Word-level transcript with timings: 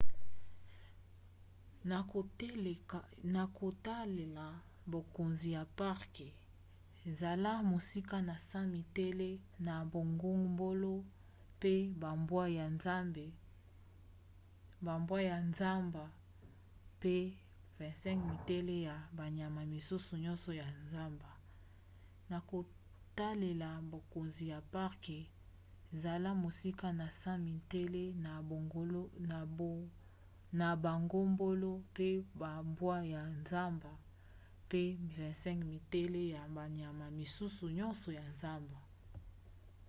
na 3.35 3.43
kotalela 3.57 4.45
bakonzi 4.91 5.49
ya 5.57 5.63
parke 5.79 6.27
zala 7.19 7.51
mosika 7.71 8.17
na 8.29 8.35
100 8.35 8.65
metele 8.75 9.29
na 9.67 9.75
bangombolo 9.93 10.95
mpe 11.57 11.73
bambwa 14.85 15.17
ya 15.29 15.37
zamba 15.57 16.05
mpe 16.99 17.15
25 17.79 18.23
metele 18.29 18.75
ya 18.87 18.95
banyama 19.17 19.61
misusu 19.71 20.13
nyonso 20.23 20.51
ya 20.53 20.67
zamba! 20.91 21.29